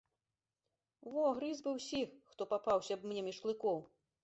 [1.17, 3.77] Во, грыз бы ўсіх, хто папаўся б мне між клыкоў.